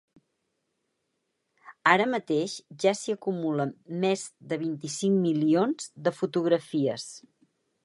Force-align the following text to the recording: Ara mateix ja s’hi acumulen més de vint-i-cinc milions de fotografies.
Ara 1.91 2.07
mateix 2.13 2.55
ja 2.85 2.95
s’hi 3.01 3.15
acumulen 3.19 3.75
més 4.07 4.25
de 4.55 4.61
vint-i-cinc 4.65 5.23
milions 5.29 5.93
de 6.09 6.17
fotografies. 6.23 7.09